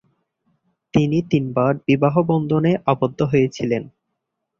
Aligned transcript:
তিনি 0.93 1.17
তিনবার 1.31 1.73
বিবাহবন্ধনে 1.87 2.71
আবদ্ধ 2.85 3.19
হয়েছিলেন। 3.23 3.83